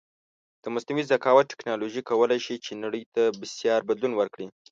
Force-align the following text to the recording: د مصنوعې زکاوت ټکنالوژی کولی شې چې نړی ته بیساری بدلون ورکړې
د 0.63 0.65
مصنوعې 0.73 1.07
زکاوت 1.11 1.45
ټکنالوژی 1.51 2.01
کولی 2.09 2.39
شې 2.45 2.55
چې 2.65 2.71
نړی 2.83 3.01
ته 3.15 3.23
بیساری 3.39 3.87
بدلون 3.89 4.13
ورکړې 4.15 4.47